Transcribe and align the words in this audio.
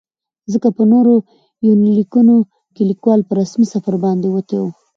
ځکه 0.51 0.67
په 0.77 0.83
نورو 0.91 1.13
يونليکونو 1.67 2.35
کې 2.73 2.83
ليکوال 2.89 3.21
په 3.25 3.33
رسمي 3.41 3.65
سفر 3.73 3.93
باندې 4.03 4.27
وتى 4.31 4.57
و. 4.61 4.65